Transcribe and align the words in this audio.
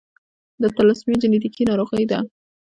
د 0.61 0.63
تالاسیمیا 0.75 1.17
جینیټیکي 1.21 1.63
ناروغي 1.69 2.05
ده. 2.11 2.19